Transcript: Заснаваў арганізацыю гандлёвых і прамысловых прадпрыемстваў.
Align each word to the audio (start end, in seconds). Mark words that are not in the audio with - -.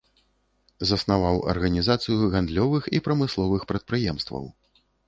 Заснаваў 0.91 1.37
арганізацыю 1.53 2.31
гандлёвых 2.37 2.83
і 2.97 3.07
прамысловых 3.11 3.61
прадпрыемстваў. 3.75 4.55